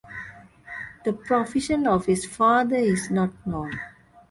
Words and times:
The 1.05 1.13
profession 1.13 1.85
of 1.85 2.07
his 2.07 2.25
father 2.25 2.75
is 2.75 3.11
not 3.11 3.29
known. 3.45 3.79